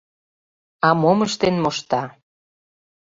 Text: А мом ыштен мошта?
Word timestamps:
А 0.87 0.89
мом 1.01 1.19
ыштен 1.27 1.55
мошта? 1.63 2.03